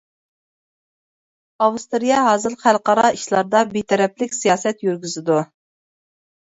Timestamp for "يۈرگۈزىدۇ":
4.89-5.43